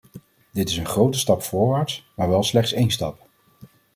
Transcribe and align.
Dit 0.51 0.69
is 0.69 0.77
een 0.77 0.85
grote 0.85 1.17
stap 1.19 1.43
voorwaarts, 1.43 2.05
maar 2.15 2.29
wel 2.29 2.43
slechts 2.43 2.73
één 2.73 2.91
stap. 2.91 3.27